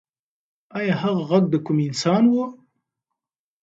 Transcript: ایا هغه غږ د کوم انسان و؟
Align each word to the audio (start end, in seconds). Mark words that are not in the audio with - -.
ایا 0.77 0.95
هغه 1.03 1.21
غږ 1.29 1.43
د 1.53 1.55
کوم 1.65 1.77
انسان 1.87 2.23
و؟ 2.31 2.35